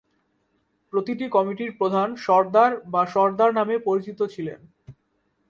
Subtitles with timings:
[0.93, 4.59] প্রতিটি কমিটির প্রধান "সরদার" বা "সর্দার" নামে পরিচিত ছিলেন।